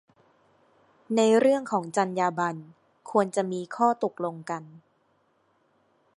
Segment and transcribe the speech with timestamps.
[1.15, 2.61] ในเรื่องของจรรยาบรรณ
[3.11, 4.63] ควรจะมีข้อตกลงกัน